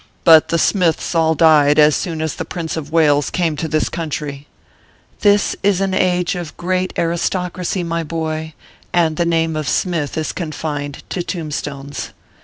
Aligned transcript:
but 0.23 0.47
the 0.47 0.57
Smiths 0.57 1.13
all 1.13 1.35
died 1.35 1.77
as 1.77 1.95
soon 1.95 2.23
as 2.23 2.33
the 2.33 2.43
Prince 2.43 2.75
of 2.75 2.91
Wales 2.91 3.29
came 3.29 3.55
to 3.57 3.67
this 3.67 3.87
country/ 3.87 4.47
This 5.19 5.55
is 5.61 5.79
an 5.79 5.93
age 5.93 6.33
of 6.33 6.57
great 6.57 6.91
aristocracy, 6.97 7.83
my 7.83 8.03
boy, 8.03 8.55
and 8.91 9.15
the 9.15 9.27
name 9.27 9.55
of 9.55 9.69
Smith 9.69 10.17
is 10.17 10.31
confined 10.31 11.03
to 11.09 11.21
tombstones. 11.21 12.13